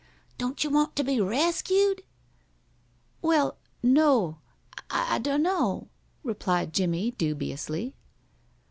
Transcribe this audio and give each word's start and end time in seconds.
"Don't 0.39 0.63
you 0.63 0.71
want 0.71 0.95
to 0.95 1.03
be 1.03 1.21
rescued?" 1.21 2.01
"Why 3.19 3.51
no 3.83 4.39
I 4.89 5.19
dun'no'," 5.19 5.89
replied 6.23 6.73
Jimmie, 6.73 7.11
dubiously. 7.11 7.93